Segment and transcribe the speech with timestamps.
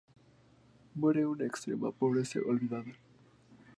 [0.95, 2.91] Muere en extrema pobreza, olvidada.